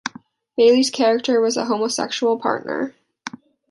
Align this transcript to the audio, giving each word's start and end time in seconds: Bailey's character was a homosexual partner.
Bailey's 0.57 0.89
character 0.89 1.39
was 1.41 1.57
a 1.57 1.65
homosexual 1.65 2.39
partner. 2.39 2.95